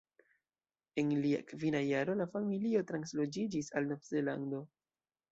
[1.01, 4.63] En lia kvina jaro la familio transloĝiĝis al Nov-Zelando.